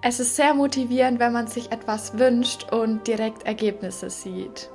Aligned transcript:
Es 0.00 0.20
ist 0.20 0.36
sehr 0.36 0.54
motivierend, 0.54 1.18
wenn 1.18 1.32
man 1.32 1.48
sich 1.48 1.72
etwas 1.72 2.16
wünscht 2.18 2.72
und 2.72 3.08
direkt 3.08 3.42
Ergebnisse 3.42 4.10
sieht. 4.10 4.70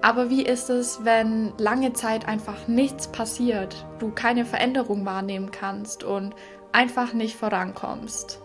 Aber 0.00 0.30
wie 0.30 0.42
ist 0.42 0.70
es, 0.70 1.04
wenn 1.04 1.52
lange 1.58 1.92
Zeit 1.92 2.28
einfach 2.28 2.68
nichts 2.68 3.08
passiert, 3.08 3.84
du 3.98 4.12
keine 4.12 4.46
Veränderung 4.46 5.04
wahrnehmen 5.04 5.50
kannst 5.50 6.04
und 6.04 6.34
einfach 6.70 7.12
nicht 7.12 7.34
vorankommst? 7.34 8.40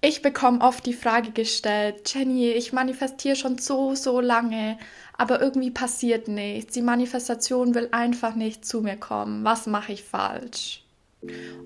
Ich 0.00 0.22
bekomme 0.22 0.62
oft 0.62 0.86
die 0.86 0.94
Frage 0.94 1.30
gestellt, 1.30 2.12
Jenny, 2.12 2.48
ich 2.48 2.72
manifestiere 2.72 3.36
schon 3.36 3.58
so, 3.58 3.94
so 3.94 4.20
lange, 4.20 4.78
aber 5.16 5.42
irgendwie 5.42 5.70
passiert 5.70 6.26
nichts. 6.26 6.72
Die 6.72 6.82
Manifestation 6.82 7.74
will 7.74 7.88
einfach 7.92 8.34
nicht 8.34 8.64
zu 8.64 8.80
mir 8.80 8.96
kommen. 8.96 9.44
Was 9.44 9.66
mache 9.66 9.92
ich 9.92 10.04
falsch? 10.04 10.83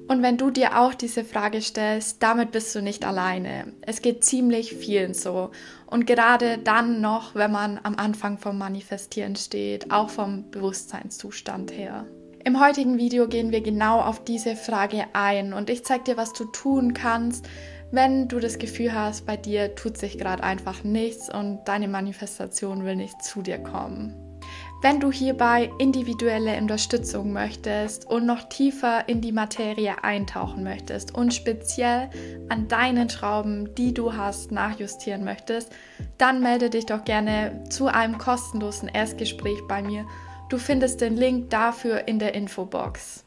Und 0.08 0.22
wenn 0.22 0.38
du 0.38 0.50
dir 0.50 0.78
auch 0.78 0.94
diese 0.94 1.22
Frage 1.22 1.60
stellst, 1.60 2.22
damit 2.22 2.50
bist 2.50 2.74
du 2.74 2.80
nicht 2.80 3.04
alleine. 3.04 3.74
Es 3.82 4.00
geht 4.00 4.24
ziemlich 4.24 4.74
vielen 4.74 5.12
so. 5.12 5.50
Und 5.86 6.06
gerade 6.06 6.56
dann 6.56 7.02
noch, 7.02 7.34
wenn 7.34 7.52
man 7.52 7.78
am 7.82 7.96
Anfang 7.96 8.38
vom 8.38 8.56
Manifestieren 8.56 9.36
steht, 9.36 9.90
auch 9.90 10.08
vom 10.08 10.50
Bewusstseinszustand 10.50 11.72
her. 11.72 12.06
Im 12.42 12.58
heutigen 12.58 12.96
Video 12.96 13.28
gehen 13.28 13.52
wir 13.52 13.60
genau 13.60 14.00
auf 14.00 14.24
diese 14.24 14.56
Frage 14.56 15.04
ein 15.12 15.52
und 15.52 15.68
ich 15.68 15.84
zeige 15.84 16.04
dir, 16.04 16.16
was 16.16 16.32
du 16.32 16.44
tun 16.46 16.94
kannst, 16.94 17.46
wenn 17.90 18.28
du 18.28 18.38
das 18.38 18.58
Gefühl 18.58 18.94
hast, 18.94 19.26
bei 19.26 19.36
dir 19.36 19.74
tut 19.74 19.98
sich 19.98 20.18
gerade 20.18 20.42
einfach 20.42 20.84
nichts 20.84 21.32
und 21.32 21.64
deine 21.66 21.88
Manifestation 21.88 22.84
will 22.84 22.96
nicht 22.96 23.22
zu 23.22 23.42
dir 23.42 23.58
kommen. 23.58 24.27
Wenn 24.80 25.00
du 25.00 25.10
hierbei 25.10 25.72
individuelle 25.78 26.56
Unterstützung 26.56 27.32
möchtest 27.32 28.06
und 28.06 28.26
noch 28.26 28.48
tiefer 28.48 29.08
in 29.08 29.20
die 29.20 29.32
Materie 29.32 30.04
eintauchen 30.04 30.62
möchtest 30.62 31.12
und 31.12 31.34
speziell 31.34 32.10
an 32.48 32.68
deinen 32.68 33.10
Schrauben, 33.10 33.74
die 33.74 33.92
du 33.92 34.14
hast, 34.14 34.52
nachjustieren 34.52 35.24
möchtest, 35.24 35.72
dann 36.16 36.40
melde 36.40 36.70
dich 36.70 36.86
doch 36.86 37.04
gerne 37.04 37.64
zu 37.70 37.88
einem 37.88 38.18
kostenlosen 38.18 38.88
Erstgespräch 38.88 39.58
bei 39.66 39.82
mir. 39.82 40.06
Du 40.48 40.58
findest 40.58 41.00
den 41.00 41.16
Link 41.16 41.50
dafür 41.50 42.06
in 42.06 42.20
der 42.20 42.36
Infobox. 42.36 43.24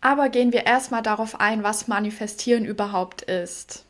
Aber 0.00 0.28
gehen 0.28 0.52
wir 0.52 0.66
erstmal 0.66 1.02
darauf 1.02 1.40
ein, 1.40 1.64
was 1.64 1.88
Manifestieren 1.88 2.64
überhaupt 2.64 3.22
ist. 3.22 3.85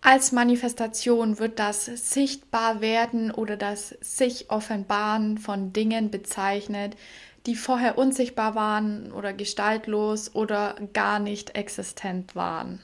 Als 0.00 0.30
Manifestation 0.30 1.38
wird 1.38 1.58
das 1.58 1.86
Sichtbarwerden 1.86 3.32
oder 3.32 3.56
das 3.56 3.88
sich 4.00 4.50
offenbaren 4.50 5.38
von 5.38 5.72
Dingen 5.72 6.10
bezeichnet, 6.10 6.96
die 7.46 7.56
vorher 7.56 7.98
unsichtbar 7.98 8.54
waren 8.54 9.12
oder 9.12 9.32
gestaltlos 9.32 10.34
oder 10.34 10.76
gar 10.92 11.18
nicht 11.18 11.56
existent 11.56 12.36
waren. 12.36 12.80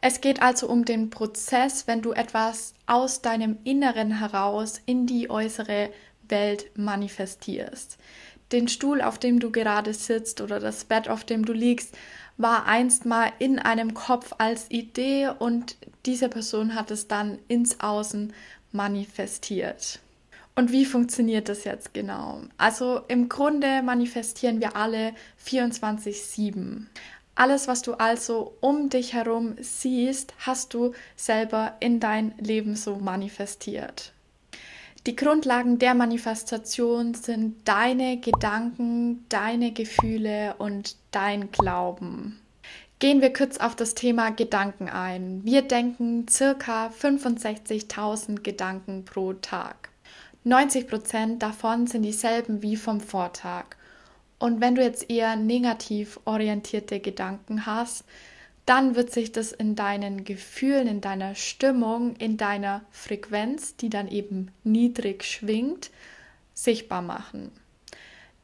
Es 0.00 0.20
geht 0.20 0.40
also 0.40 0.68
um 0.68 0.84
den 0.84 1.10
Prozess, 1.10 1.86
wenn 1.86 2.02
du 2.02 2.12
etwas 2.12 2.74
aus 2.86 3.22
deinem 3.22 3.58
Inneren 3.64 4.18
heraus 4.18 4.80
in 4.86 5.06
die 5.06 5.30
äußere 5.30 5.90
Welt 6.28 6.70
manifestierst. 6.76 7.98
Den 8.52 8.68
Stuhl, 8.68 9.00
auf 9.00 9.18
dem 9.18 9.40
du 9.40 9.50
gerade 9.50 9.94
sitzt 9.94 10.40
oder 10.40 10.60
das 10.60 10.84
Bett, 10.84 11.08
auf 11.08 11.24
dem 11.24 11.44
du 11.44 11.52
liegst, 11.52 11.96
war 12.36 12.66
einst 12.66 13.06
mal 13.06 13.32
in 13.38 13.58
einem 13.58 13.94
Kopf 13.94 14.34
als 14.38 14.70
Idee 14.70 15.30
und 15.38 15.76
diese 16.06 16.28
Person 16.28 16.74
hat 16.74 16.90
es 16.90 17.08
dann 17.08 17.38
ins 17.48 17.80
Außen 17.80 18.32
manifestiert. 18.72 20.00
Und 20.54 20.70
wie 20.70 20.84
funktioniert 20.84 21.48
das 21.48 21.64
jetzt 21.64 21.94
genau? 21.94 22.42
Also 22.58 23.00
im 23.08 23.28
Grunde 23.28 23.82
manifestieren 23.82 24.60
wir 24.60 24.76
alle 24.76 25.14
24-7. 25.46 26.86
Alles, 27.34 27.68
was 27.68 27.80
du 27.80 27.94
also 27.94 28.54
um 28.60 28.90
dich 28.90 29.14
herum 29.14 29.54
siehst, 29.58 30.34
hast 30.38 30.74
du 30.74 30.92
selber 31.16 31.76
in 31.80 32.00
dein 32.00 32.34
Leben 32.38 32.76
so 32.76 32.96
manifestiert. 32.96 34.12
Die 35.04 35.16
Grundlagen 35.16 35.80
der 35.80 35.94
Manifestation 35.94 37.14
sind 37.14 37.66
deine 37.66 38.20
Gedanken, 38.20 39.24
deine 39.28 39.72
Gefühle 39.72 40.54
und 40.58 40.94
dein 41.10 41.50
Glauben. 41.50 42.38
Gehen 43.00 43.20
wir 43.20 43.32
kurz 43.32 43.58
auf 43.58 43.74
das 43.74 43.96
Thema 43.96 44.30
Gedanken 44.30 44.88
ein. 44.88 45.40
Wir 45.44 45.62
denken 45.62 46.28
circa 46.30 46.86
65.000 46.86 48.42
Gedanken 48.42 49.04
pro 49.04 49.32
Tag. 49.32 49.90
90 50.44 50.86
Prozent 50.86 51.42
davon 51.42 51.88
sind 51.88 52.02
dieselben 52.02 52.62
wie 52.62 52.76
vom 52.76 53.00
Vortag. 53.00 53.76
Und 54.38 54.60
wenn 54.60 54.76
du 54.76 54.84
jetzt 54.84 55.10
eher 55.10 55.34
negativ 55.34 56.20
orientierte 56.26 57.00
Gedanken 57.00 57.66
hast, 57.66 58.04
dann 58.66 58.94
wird 58.94 59.10
sich 59.10 59.32
das 59.32 59.52
in 59.52 59.74
deinen 59.74 60.24
Gefühlen, 60.24 60.86
in 60.86 61.00
deiner 61.00 61.34
Stimmung, 61.34 62.14
in 62.16 62.36
deiner 62.36 62.82
Frequenz, 62.90 63.76
die 63.76 63.90
dann 63.90 64.08
eben 64.08 64.50
niedrig 64.62 65.24
schwingt, 65.24 65.90
sichtbar 66.54 67.02
machen. 67.02 67.50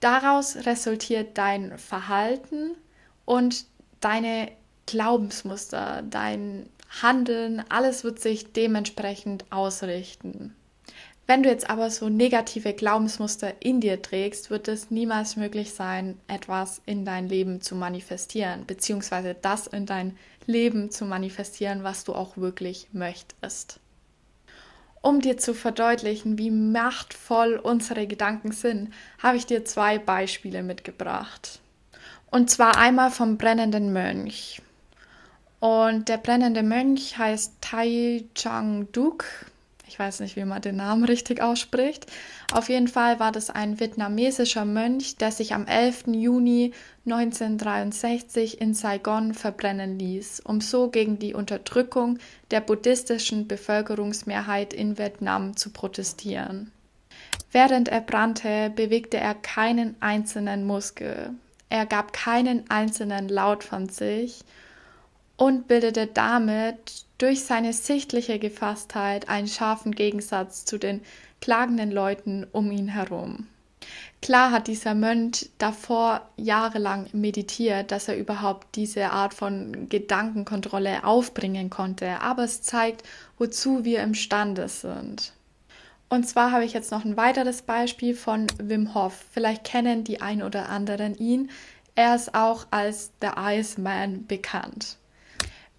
Daraus 0.01 0.57
resultiert 0.67 1.39
dein 1.39 1.79
Verhalten 1.79 2.77
und 3.25 3.65
deine 4.01 4.51
Glaubensmuster, 4.87 6.03
dein 6.03 6.69
Handeln, 7.03 7.63
alles 7.69 8.05
wird 8.05 8.21
sich 8.21 8.53
dementsprechend 8.53 9.45
ausrichten. 9.53 10.55
Wenn 11.29 11.43
du 11.43 11.51
jetzt 11.51 11.69
aber 11.69 11.91
so 11.91 12.09
negative 12.09 12.73
Glaubensmuster 12.73 13.53
in 13.61 13.83
dir 13.83 14.01
trägst, 14.01 14.49
wird 14.49 14.67
es 14.67 14.91
niemals 14.91 15.37
möglich 15.37 15.75
sein, 15.75 16.19
etwas 16.27 16.81
in 16.87 17.05
dein 17.05 17.29
Leben 17.29 17.61
zu 17.61 17.75
manifestieren, 17.75 18.65
beziehungsweise 18.67 19.35
das 19.35 19.67
in 19.67 19.85
dein 19.85 20.17
Leben 20.47 20.91
zu 20.91 21.05
manifestieren, 21.05 21.85
was 21.85 22.05
du 22.05 22.15
auch 22.15 22.39
wirklich 22.39 22.89
möchtest. 22.93 23.79
Um 25.03 25.21
dir 25.21 25.37
zu 25.37 25.53
verdeutlichen, 25.53 26.39
wie 26.39 26.51
machtvoll 26.51 27.61
unsere 27.63 28.07
Gedanken 28.07 28.53
sind, 28.53 28.95
habe 29.23 29.37
ich 29.37 29.45
dir 29.45 29.67
zwei 29.67 29.99
Beispiele 29.99 30.63
mitgebracht. 30.63 31.61
Und 32.31 32.49
zwar 32.49 32.79
einmal 32.79 33.11
vom 33.11 33.37
brennenden 33.37 33.93
Mönch. 33.93 34.63
Und 35.61 36.09
der 36.09 36.17
brennende 36.17 36.63
Mönch 36.63 37.19
heißt 37.19 37.53
Tai 37.61 38.25
Chang 38.35 38.91
Duk 38.93 39.27
ich 39.89 39.99
weiß 39.99 40.21
nicht, 40.21 40.37
wie 40.37 40.45
man 40.45 40.61
den 40.61 40.77
Namen 40.77 41.05
richtig 41.05 41.41
ausspricht. 41.41 42.07
Auf 42.53 42.69
jeden 42.69 42.89
Fall 42.89 43.19
war 43.19 43.33
das 43.33 43.49
ein 43.49 43.81
vietnamesischer 43.81 44.65
Mönch, 44.65 45.17
der 45.17 45.33
sich 45.33 45.55
am 45.55 45.67
11. 45.67 46.09
Juni 46.09 46.73
1963 47.07 48.61
in 48.61 48.75
Saigon 48.75 49.33
verbrennen 49.33 49.99
ließ, 49.99 50.41
um 50.41 50.61
so 50.61 50.91
gegen 50.91 51.19
die 51.19 51.35
Unterdrückung 51.35 52.19
der 52.51 52.61
buddhistischen 52.61 53.49
Bevölkerungsmehrheit 53.49 54.75
in 54.75 54.99
Vietnam 54.99 55.57
zu 55.57 55.71
protestieren. 55.71 56.71
Während 57.51 57.89
er 57.89 58.03
brannte, 58.03 58.71
bewegte 58.77 59.17
er 59.17 59.35
keinen 59.35 59.97
einzelnen 60.01 60.67
Muskel. 60.67 61.31
Er 61.71 61.87
gab 61.87 62.13
keinen 62.13 62.69
einzelnen 62.71 63.29
Laut 63.29 63.65
von 63.65 63.89
sich 63.89 64.45
und 65.39 65.69
bildete 65.69 66.07
damit 66.07 67.07
durch 67.17 67.45
seine 67.45 67.73
sichtliche 67.73 68.39
Gefasstheit 68.39 69.31
einen 69.31 69.49
scharfen 69.49 69.93
Gegensatz 69.93 70.67
zu 70.67 70.77
den 70.77 71.01
klagenden 71.41 71.91
Leuten 71.91 72.47
um 72.53 72.71
ihn 72.71 72.89
herum. 72.89 73.47
Klar 74.21 74.51
hat 74.51 74.67
dieser 74.67 74.95
Mönch 74.95 75.51
davor 75.59 76.29
jahrelang 76.37 77.09
meditiert, 77.13 77.93
dass 77.93 78.09
er 78.09 78.19
überhaupt 78.19 78.75
diese 78.75 79.13
Art 79.13 79.33
von 79.33 79.89
Gedankenkontrolle 79.89 81.05
aufbringen 81.05 81.71
konnte, 81.71 82.21
aber 82.21 82.43
es 82.43 82.61
zeigt, 82.61 83.05
wozu 83.39 83.85
wir 83.85 84.03
imstande 84.03 84.69
sind. 84.69 85.33
Und 86.09 86.29
zwar 86.29 86.51
habe 86.51 86.65
ich 86.65 86.73
jetzt 86.73 86.91
noch 86.91 87.05
ein 87.05 87.17
weiteres 87.17 87.63
Beispiel 87.63 88.15
von 88.17 88.49
Wim 88.59 88.95
Hof. 88.95 89.25
Vielleicht 89.31 89.63
kennen 89.63 90.03
die 90.03 90.21
ein 90.21 90.43
oder 90.43 90.69
anderen 90.69 91.15
ihn. 91.17 91.51
Er 91.95 92.17
ist 92.17 92.35
auch 92.35 92.67
als 92.71 93.13
The 93.21 93.31
Iceman 93.37 94.27
bekannt. 94.27 94.97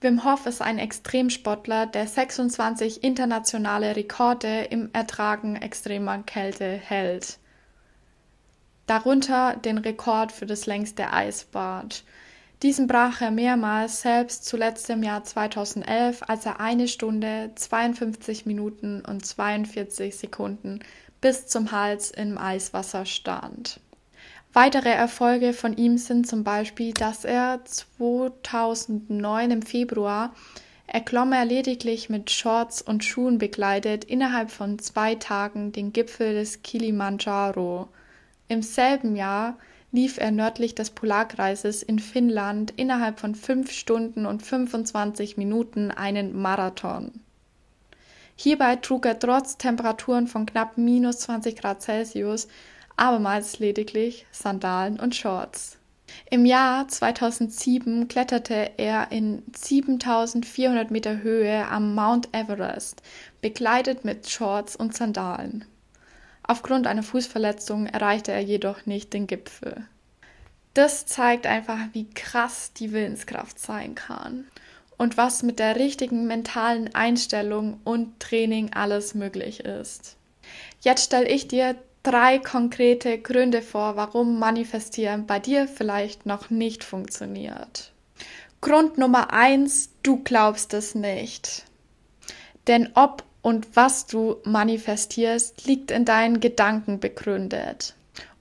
Wim 0.02 0.24
Hof 0.24 0.46
ist 0.46 0.62
ein 0.62 0.80
Extremsportler, 0.80 1.86
der 1.86 2.08
26 2.08 3.04
internationale 3.04 3.98
Rekorde 3.98 4.64
im 4.70 4.90
Ertragen 4.94 5.58
extremer 5.58 6.24
Kälte 6.24 6.72
hält. 6.72 7.38
Darunter 8.88 9.58
den 9.58 9.78
Rekord 9.78 10.32
für 10.32 10.46
das 10.46 10.66
längste 10.66 11.12
Eisbad. 11.12 12.04
Diesen 12.64 12.88
brach 12.88 13.22
er 13.22 13.32
mehrmals, 13.32 14.02
selbst 14.02 14.46
zuletzt 14.46 14.90
im 14.90 15.04
Jahr 15.04 15.26
2011, 15.26 16.24
als 16.28 16.46
er 16.46 16.62
eine 16.62 16.88
Stunde, 16.88 17.52
52 17.56 18.46
Minuten 18.46 19.02
und 19.06 19.26
42 19.26 20.16
Sekunden 20.16 20.80
bis 21.20 21.48
zum 21.48 21.74
Hals 21.74 22.12
im 22.12 22.38
Eiswasser 22.38 23.06
stand. 23.06 23.82
Weitere 24.54 24.90
Erfolge 24.90 25.54
von 25.54 25.78
ihm 25.78 25.98
sind 25.98 26.28
zum 26.28 26.44
Beispiel, 26.44 26.94
dass 26.94 27.24
er 27.24 27.64
2009 27.64 29.52
im 29.52 29.62
Februar 29.62 30.34
erklomm 30.88 31.34
er 31.34 31.46
lediglich 31.46 32.10
mit 32.10 32.32
Shorts 32.32 32.82
und 32.82 33.04
Schuhen 33.04 33.38
bekleidet 33.38 34.06
innerhalb 34.06 34.50
von 34.50 34.80
zwei 34.80 35.14
Tagen 35.14 35.72
den 35.72 35.94
Gipfel 35.94 36.34
des 36.34 36.64
Kilimanjaro. 36.64 37.90
Im 38.48 38.64
selben 38.64 39.16
Jahr 39.16 39.60
lief 39.92 40.18
er 40.18 40.32
nördlich 40.32 40.74
des 40.74 40.90
Polarkreises 40.90 41.84
in 41.84 42.00
Finnland 42.00 42.74
innerhalb 42.76 43.20
von 43.20 43.36
fünf 43.36 43.72
Stunden 43.72 44.26
und 44.26 44.42
25 44.42 45.38
Minuten 45.38 45.92
einen 45.92 46.40
Marathon. 46.40 47.12
Hierbei 48.36 48.78
trug 48.78 49.06
er 49.06 49.20
trotz 49.20 49.58
Temperaturen 49.58 50.26
von 50.28 50.46
knapp 50.46 50.78
minus 50.78 51.20
20 51.20 51.56
Grad 51.56 51.82
Celsius 51.84 52.48
abermals 53.00 53.60
lediglich 53.60 54.26
Sandalen 54.32 55.00
und 55.00 55.16
Shorts. 55.16 55.78
Im 56.30 56.46
Jahr 56.46 56.88
2007 56.88 58.08
kletterte 58.08 58.72
er 58.78 59.12
in 59.12 59.44
7400 59.56 60.92
Meter 60.92 61.22
Höhe 61.22 61.68
am 61.68 61.96
Mount 61.96 62.30
Everest, 62.34 63.02
bekleidet 63.42 64.06
mit 64.06 64.30
Shorts 64.30 64.76
und 64.76 64.96
Sandalen. 64.96 65.66
Aufgrund 66.44 66.88
einer 66.88 67.04
Fußverletzung 67.04 67.86
erreichte 67.86 68.32
er 68.32 68.42
jedoch 68.42 68.86
nicht 68.86 69.14
den 69.14 69.28
Gipfel. 69.28 69.86
Das 70.74 71.06
zeigt 71.06 71.46
einfach, 71.46 71.80
wie 71.94 72.10
krass 72.10 72.74
die 72.74 72.92
Willenskraft 72.92 73.60
sein 73.60 73.96
kann 73.96 74.46
und 74.98 75.18
was 75.18 75.44
mit 75.44 75.60
der 75.60 75.76
richtigen 75.76 76.28
mentalen 76.28 76.94
Einstellung 76.94 77.80
und 77.84 78.20
Training 78.20 78.74
alles 78.74 79.14
möglich 79.14 79.62
ist. 79.62 80.16
Jetzt 80.82 81.06
stelle 81.06 81.28
ich 81.28 81.48
dir 81.48 81.76
drei 82.04 82.40
konkrete 82.40 83.18
Gründe 83.18 83.62
vor, 83.62 83.96
warum 83.96 84.40
Manifestieren 84.40 85.26
bei 85.26 85.40
dir 85.40 85.68
vielleicht 85.68 86.26
noch 86.26 86.50
nicht 86.50 86.84
funktioniert. 86.84 87.92
Grund 88.62 88.98
Nummer 88.98 89.32
eins, 89.32 89.90
du 90.04 90.18
glaubst 90.24 90.74
es 90.74 90.96
nicht. 90.96 91.66
Denn 92.68 92.90
ob 92.96 93.24
und 93.42 93.76
was 93.76 94.06
du 94.06 94.38
manifestierst, 94.44 95.66
liegt 95.66 95.92
in 95.92 96.06
deinen 96.06 96.40
Gedanken 96.40 97.00
begründet. 97.00 97.96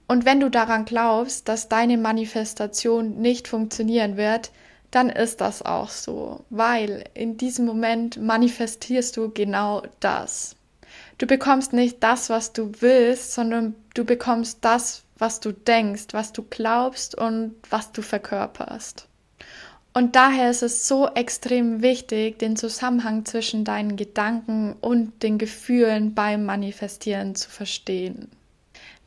Und 0.07 0.25
wenn 0.25 0.39
du 0.39 0.49
daran 0.49 0.85
glaubst, 0.85 1.47
dass 1.47 1.69
deine 1.69 1.97
Manifestation 1.97 3.21
nicht 3.21 3.47
funktionieren 3.47 4.17
wird, 4.17 4.51
dann 4.91 5.09
ist 5.09 5.39
das 5.39 5.61
auch 5.61 5.89
so, 5.89 6.43
weil 6.49 7.05
in 7.13 7.37
diesem 7.37 7.65
Moment 7.65 8.17
manifestierst 8.21 9.15
du 9.17 9.29
genau 9.29 9.83
das. 9.99 10.55
Du 11.17 11.27
bekommst 11.27 11.73
nicht 11.73 12.01
das, 12.01 12.29
was 12.29 12.53
du 12.53 12.71
willst, 12.79 13.33
sondern 13.33 13.75
du 13.93 14.05
bekommst 14.05 14.59
das, 14.61 15.03
was 15.17 15.39
du 15.39 15.51
denkst, 15.51 16.07
was 16.11 16.33
du 16.33 16.43
glaubst 16.43 17.15
und 17.15 17.55
was 17.69 17.91
du 17.91 18.01
verkörperst. 18.01 19.07
Und 19.93 20.15
daher 20.15 20.49
ist 20.49 20.61
es 20.61 20.87
so 20.87 21.07
extrem 21.07 21.81
wichtig, 21.81 22.39
den 22.39 22.55
Zusammenhang 22.55 23.25
zwischen 23.25 23.65
deinen 23.65 23.95
Gedanken 23.95 24.73
und 24.79 25.23
den 25.23 25.37
Gefühlen 25.37 26.13
beim 26.13 26.45
Manifestieren 26.45 27.35
zu 27.35 27.49
verstehen. 27.49 28.29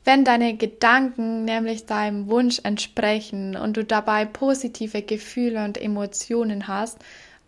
Wenn 0.04 0.24
deine 0.24 0.56
Gedanken 0.56 1.44
nämlich 1.44 1.86
deinem 1.86 2.28
Wunsch 2.28 2.60
entsprechen 2.64 3.56
und 3.56 3.76
du 3.76 3.84
dabei 3.84 4.24
positive 4.24 5.02
Gefühle 5.02 5.64
und 5.64 5.80
Emotionen 5.80 6.66
hast, 6.66 6.98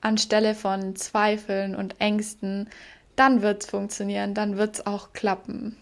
anstelle 0.00 0.54
von 0.54 0.94
Zweifeln 0.94 1.74
und 1.74 2.00
Ängsten, 2.00 2.68
dann 3.16 3.42
wird's 3.42 3.66
funktionieren, 3.66 4.34
dann 4.34 4.56
wird's 4.56 4.86
auch 4.86 5.12
klappen. 5.12 5.76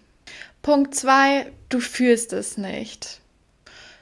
Punkt 0.62 0.94
zwei: 0.94 1.52
Du 1.68 1.80
fühlst 1.80 2.32
es 2.32 2.56
nicht. 2.56 3.20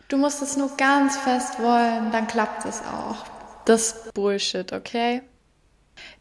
Du 0.09 0.17
musst 0.17 0.43
es 0.43 0.57
nur 0.57 0.77
ganz 0.77 1.17
fest 1.17 1.61
wollen, 1.61 2.11
dann 2.11 2.27
klappt 2.27 2.65
es 2.65 2.81
auch 2.83 3.25
das 3.65 4.11
Bullshit, 4.15 4.73
okay? 4.73 5.23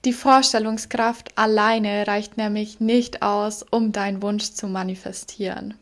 Die 0.05 0.13
Vorstellungskraft 0.13 1.37
alleine 1.37 2.05
reicht 2.05 2.37
nämlich 2.37 2.79
nicht 2.79 3.21
aus, 3.21 3.63
um 3.63 3.91
deinen 3.91 4.21
Wunsch 4.21 4.51
zu 4.51 4.67
manifestieren. 4.67 5.73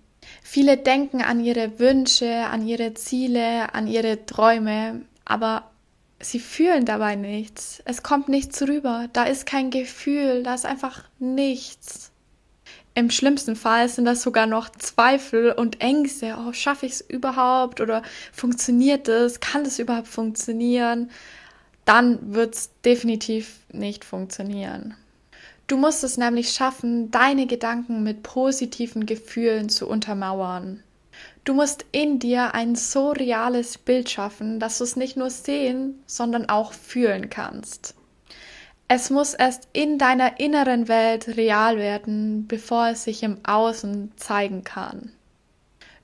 Viele 0.42 0.78
denken 0.78 1.22
an 1.22 1.44
ihre 1.44 1.80
Wünsche, 1.80 2.46
an 2.46 2.66
ihre 2.66 2.94
Ziele, 2.94 3.74
an 3.74 3.88
ihre 3.88 4.26
Träume, 4.26 5.02
aber 5.26 5.70
sie 6.20 6.40
fühlen 6.40 6.86
dabei 6.86 7.16
nichts. 7.16 7.82
Es 7.86 8.04
kommt 8.04 8.30
nichts 8.30 8.62
rüber. 8.62 9.08
Da 9.14 9.24
ist 9.24 9.46
kein 9.46 9.70
Gefühl, 9.70 10.44
da 10.44 10.54
ist 10.54 10.66
einfach 10.66 11.04
nichts. 11.20 12.12
Im 12.96 13.12
schlimmsten 13.12 13.56
Fall 13.56 13.88
sind 13.90 14.06
das 14.06 14.24
sogar 14.24 14.48
noch 14.48 14.70
Zweifel 14.70 15.52
und 15.52 15.82
Ängste. 15.82 16.38
Oh, 16.40 16.54
schaffe 16.54 16.88
ich 16.88 16.94
es 16.94 17.02
überhaupt? 17.02 17.80
Oder 17.80 18.02
funktioniert 18.34 19.08
es? 19.08 19.40
Kann 19.40 19.62
es 19.62 19.78
überhaupt 19.78 20.08
funktionieren? 20.08 21.12
dann 21.88 22.34
wird 22.34 22.54
es 22.54 22.70
definitiv 22.84 23.62
nicht 23.72 24.04
funktionieren. 24.04 24.96
Du 25.68 25.78
musst 25.78 26.04
es 26.04 26.18
nämlich 26.18 26.50
schaffen, 26.50 27.12
deine 27.12 27.48
Gedanken 27.48 28.04
mit 28.04 28.24
positiven 28.24 29.06
Gefühlen 29.06 29.70
zu 29.70 29.88
untermauern. 29.88 30.84
Du 31.48 31.54
musst 31.54 31.86
in 31.94 32.20
dir 32.20 32.56
ein 32.56 32.76
so 32.76 33.12
reales 33.12 33.78
Bild 33.78 34.10
schaffen, 34.10 34.60
dass 34.60 34.80
du 34.80 34.84
es 34.84 34.98
nicht 34.98 35.16
nur 35.16 35.30
sehen, 35.30 36.04
sondern 36.06 36.50
auch 36.50 36.74
fühlen 36.74 37.30
kannst. 37.30 37.96
Es 38.90 39.10
muss 39.10 39.34
erst 39.34 39.70
in 39.72 39.98
deiner 39.98 40.42
inneren 40.42 40.90
Welt 40.90 41.38
real 41.38 41.78
werden, 41.78 42.48
bevor 42.50 42.90
es 42.90 43.06
sich 43.06 43.24
im 43.24 43.38
Außen 43.46 44.12
zeigen 44.18 44.66
kann. 44.66 45.14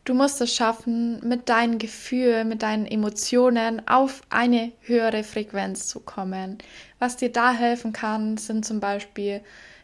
Du 0.05 0.13
musst 0.13 0.39
es 0.39 0.55
schaffen, 0.55 1.19
mit 1.27 1.49
deinen 1.49 1.77
Gefühlen, 1.77 2.47
mit 2.47 2.63
deinen 2.63 2.85
Emotionen 2.85 3.85
auf 3.85 4.21
eine 4.29 4.71
höhere 4.79 5.25
Frequenz 5.25 5.89
zu 5.89 5.99
kommen. 5.99 6.57
Was 6.99 7.17
dir 7.17 7.33
da 7.33 7.51
helfen 7.51 7.91
kann, 7.91 8.37
sind 8.37 8.65
zum 8.65 8.79
Beispiel 8.79 9.41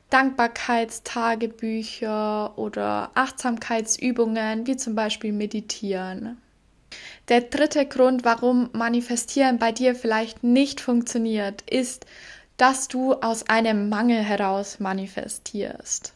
Dankbarkeitstagebücher 0.10 2.58
oder 2.58 3.12
Achtsamkeitsübungen, 3.14 4.66
wie 4.66 4.76
zum 4.76 4.96
Beispiel 4.96 5.32
Meditieren. 5.32 6.42
Der 7.28 7.42
dritte 7.42 7.86
Grund, 7.86 8.26
warum 8.26 8.72
Manifestieren 8.74 9.60
bei 9.60 9.72
dir 9.72 9.94
vielleicht 9.94 10.44
nicht 10.44 10.82
funktioniert, 10.82 11.62
ist, 11.70 12.08
dass 12.58 12.88
du 12.88 13.14
aus 13.14 13.48
einem 13.48 13.90
Mangel 13.90 14.24
heraus 14.24 14.80
manifestierst. 14.80 16.14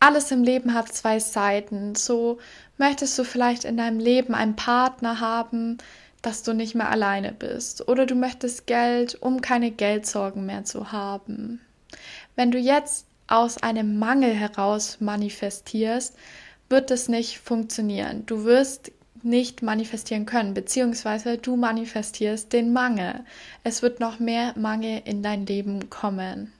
Alles 0.00 0.30
im 0.30 0.42
Leben 0.42 0.74
hat 0.74 0.92
zwei 0.92 1.18
Seiten. 1.18 1.94
So 1.94 2.38
möchtest 2.78 3.18
du 3.18 3.24
vielleicht 3.24 3.64
in 3.64 3.76
deinem 3.76 3.98
Leben 3.98 4.34
einen 4.34 4.56
Partner 4.56 5.20
haben, 5.20 5.78
dass 6.22 6.42
du 6.42 6.52
nicht 6.52 6.74
mehr 6.74 6.90
alleine 6.90 7.32
bist. 7.32 7.88
Oder 7.88 8.06
du 8.06 8.14
möchtest 8.14 8.66
Geld, 8.66 9.20
um 9.20 9.40
keine 9.40 9.70
Geldsorgen 9.70 10.46
mehr 10.46 10.64
zu 10.64 10.92
haben. 10.92 11.60
Wenn 12.36 12.50
du 12.50 12.58
jetzt 12.58 13.06
aus 13.28 13.62
einem 13.62 13.98
Mangel 13.98 14.32
heraus 14.34 14.98
manifestierst, 15.00 16.14
wird 16.68 16.90
es 16.90 17.08
nicht 17.08 17.38
funktionieren. 17.38 18.24
Du 18.26 18.44
wirst 18.44 18.92
nicht 19.22 19.62
manifestieren 19.62 20.26
können, 20.26 20.54
beziehungsweise 20.54 21.38
du 21.38 21.56
manifestierst 21.56 22.52
den 22.52 22.72
Mangel. 22.72 23.20
Es 23.64 23.82
wird 23.82 24.00
noch 24.00 24.18
mehr 24.18 24.54
Mangel 24.56 25.02
in 25.04 25.22
dein 25.22 25.46
Leben 25.46 25.90
kommen. 25.90 26.52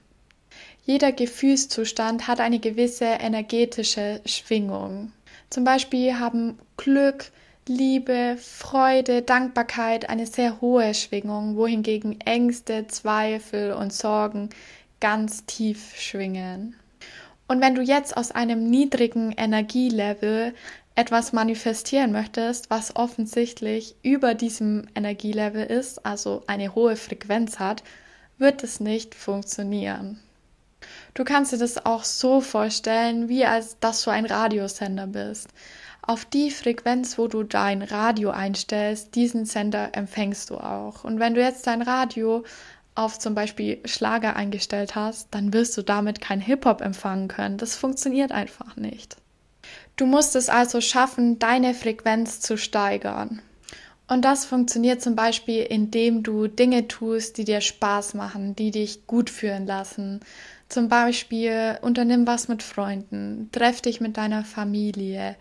Jeder 0.85 1.11
Gefühlszustand 1.11 2.27
hat 2.27 2.39
eine 2.39 2.59
gewisse 2.59 3.05
energetische 3.05 4.21
Schwingung. 4.25 5.11
Zum 5.49 5.63
Beispiel 5.63 6.19
haben 6.19 6.57
Glück, 6.77 7.31
Liebe, 7.67 8.35
Freude, 8.41 9.21
Dankbarkeit 9.21 10.09
eine 10.09 10.25
sehr 10.25 10.59
hohe 10.59 10.95
Schwingung, 10.95 11.55
wohingegen 11.55 12.19
Ängste, 12.21 12.87
Zweifel 12.87 13.73
und 13.73 13.93
Sorgen 13.93 14.49
ganz 14.99 15.45
tief 15.45 15.95
schwingen. 15.95 16.75
Und 17.47 17.61
wenn 17.61 17.75
du 17.75 17.81
jetzt 17.81 18.15
aus 18.15 18.31
einem 18.31 18.69
niedrigen 18.69 19.31
Energielevel 19.31 20.53
etwas 20.95 21.33
manifestieren 21.33 22.11
möchtest, 22.11 22.69
was 22.69 22.95
offensichtlich 22.95 23.95
über 24.03 24.35
diesem 24.35 24.87
Energielevel 24.95 25.65
ist, 25.65 26.05
also 26.05 26.43
eine 26.45 26.75
hohe 26.75 26.95
Frequenz 26.95 27.57
hat, 27.57 27.83
wird 28.37 28.63
es 28.63 28.79
nicht 28.79 29.15
funktionieren. 29.15 30.19
Du 31.13 31.23
kannst 31.23 31.51
dir 31.51 31.57
das 31.57 31.85
auch 31.85 32.03
so 32.03 32.41
vorstellen, 32.41 33.29
wie 33.29 33.45
als 33.45 33.77
dass 33.79 34.03
du 34.03 34.11
ein 34.11 34.25
Radiosender 34.25 35.07
bist. 35.07 35.49
Auf 36.01 36.25
die 36.25 36.49
Frequenz, 36.51 37.17
wo 37.17 37.27
du 37.27 37.43
dein 37.43 37.81
Radio 37.81 38.31
einstellst, 38.31 39.15
diesen 39.15 39.45
Sender 39.45 39.89
empfängst 39.93 40.49
du 40.49 40.57
auch. 40.57 41.03
Und 41.03 41.19
wenn 41.19 41.33
du 41.33 41.41
jetzt 41.41 41.67
dein 41.67 41.81
Radio 41.81 42.43
auf 42.99 43.17
zum 43.17 43.33
Beispiel 43.33 43.79
Schlager 43.85 44.35
eingestellt 44.35 44.95
hast, 44.95 45.29
dann 45.31 45.53
wirst 45.53 45.77
du 45.77 45.81
damit 45.81 46.19
kein 46.19 46.41
Hip-Hop 46.41 46.81
empfangen 46.81 47.29
können. 47.29 47.57
Das 47.57 47.75
funktioniert 47.75 48.31
einfach 48.31 48.75
nicht. 48.75 49.15
Du 49.95 50.05
musst 50.05 50.35
es 50.35 50.49
also 50.49 50.81
schaffen, 50.81 51.39
deine 51.39 51.73
Frequenz 51.73 52.41
zu 52.41 52.57
steigern. 52.57 53.41
Und 54.07 54.25
das 54.25 54.45
funktioniert 54.45 55.01
zum 55.01 55.15
Beispiel, 55.15 55.63
indem 55.63 56.23
du 56.23 56.47
Dinge 56.47 56.87
tust, 56.87 57.37
die 57.37 57.45
dir 57.45 57.61
Spaß 57.61 58.15
machen, 58.15 58.55
die 58.55 58.71
dich 58.71 59.05
gut 59.07 59.29
fühlen 59.29 59.67
lassen. 59.67 60.19
Zum 60.67 60.89
Beispiel 60.89 61.77
unternimm 61.81 62.27
was 62.27 62.47
mit 62.47 62.63
Freunden, 62.63 63.49
treff 63.51 63.81
dich 63.81 64.01
mit 64.01 64.17
deiner 64.17 64.43
Familie, 64.43 65.35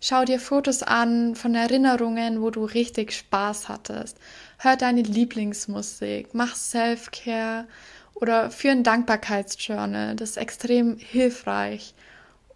schau 0.00 0.24
dir 0.24 0.40
Fotos 0.40 0.82
an 0.82 1.34
von 1.34 1.54
Erinnerungen, 1.54 2.42
wo 2.42 2.50
du 2.50 2.64
richtig 2.64 3.12
Spaß 3.12 3.68
hattest, 3.68 4.18
hör 4.62 4.76
deine 4.76 5.02
Lieblingsmusik, 5.02 6.34
mach 6.34 6.54
Self-Care 6.54 7.66
oder 8.14 8.50
führ 8.50 8.70
ein 8.70 8.84
Dankbarkeitsjournal, 8.84 10.14
das 10.14 10.30
ist 10.30 10.36
extrem 10.36 10.96
hilfreich. 10.98 11.94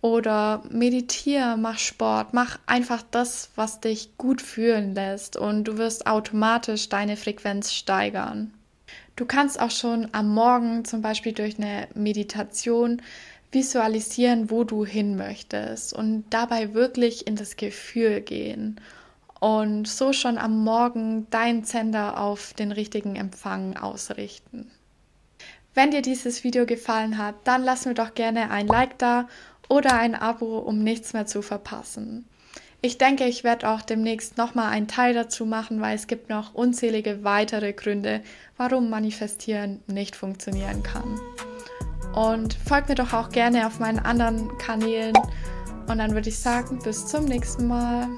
Oder 0.03 0.63
meditiere, 0.71 1.57
mach 1.57 1.79
Sport, 1.79 2.33
mach 2.33 2.61
einfach 2.67 3.03
das, 3.11 3.51
was 3.57 3.81
dich 3.81 4.17
gut 4.19 4.41
fühlen 4.41 4.95
lässt. 4.95 5.37
Und 5.37 5.65
du 5.65 5.79
wirst 5.79 6.07
automatisch 6.07 6.89
deine 6.89 7.17
Frequenz 7.17 7.73
steigern. 7.73 8.53
Du 9.17 9.25
kannst 9.25 9.59
auch 9.59 9.73
schon 9.73 10.09
am 10.13 10.33
Morgen 10.33 10.85
zum 10.85 11.03
Beispiel 11.03 11.33
durch 11.33 11.59
eine 11.59 11.89
Meditation 11.95 13.03
visualisieren, 13.51 14.49
wo 14.51 14.63
du 14.63 14.85
hin 14.85 15.17
möchtest. 15.17 15.93
Und 15.93 16.25
dabei 16.31 16.75
wirklich 16.75 17.27
in 17.27 17.35
das 17.35 17.57
Gefühl 17.57 18.21
gehen 18.21 18.79
und 19.47 19.87
so 19.87 20.13
schon 20.13 20.39
am 20.39 20.65
Morgen 20.65 21.31
deinen 21.31 21.63
Sender 21.63 22.19
auf 22.19 22.53
den 22.53 22.73
richtigen 22.73 23.15
Empfang 23.15 23.77
ausrichten. 23.77 24.73
Wenn 25.73 25.93
dir 25.93 26.03
dieses 26.03 26.43
Video 26.43 26.67
gefallen 26.67 27.17
hat, 27.17 27.37
dann 27.45 27.63
lass 27.63 27.87
mir 27.87 27.95
doch 27.95 28.15
gerne 28.15 28.51
ein 28.51 28.67
Like 28.67 28.99
da 28.99 29.29
oder 29.69 29.97
ein 30.01 30.17
Abo, 30.17 30.59
um 30.59 30.83
nichts 30.83 31.13
mehr 31.13 31.27
zu 31.27 31.43
verpassen. 31.43 32.27
Ich 32.83 32.99
denke, 32.99 33.27
ich 33.27 33.45
werde 33.45 33.71
auch 33.71 33.83
demnächst 33.83 34.37
nochmal 34.37 34.73
einen 34.73 34.89
Teil 34.89 35.15
dazu 35.15 35.47
machen, 35.47 35.81
weil 35.81 35.95
es 35.95 36.09
gibt 36.09 36.29
noch 36.29 36.53
unzählige 36.53 37.23
weitere 37.23 37.73
Gründe, 37.73 38.23
warum 38.57 38.91
Manifestieren 38.91 39.81
nicht 39.87 40.17
funktionieren 40.17 40.83
kann. 40.83 41.21
Und 42.17 42.55
folgt 42.55 42.89
mir 42.89 42.97
doch 42.97 43.13
auch 43.13 43.29
gerne 43.29 43.69
auf 43.69 43.79
meinen 43.79 44.01
anderen 44.01 44.59
Kanälen. 44.59 45.15
Und 45.87 45.99
dann 45.99 46.15
würde 46.15 46.31
ich 46.31 46.39
sagen, 46.41 46.81
bis 46.83 47.07
zum 47.07 47.27
nächsten 47.27 47.69
Mal. 47.69 48.09